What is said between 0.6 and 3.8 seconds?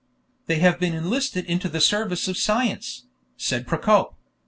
been enlisted into the service of science," said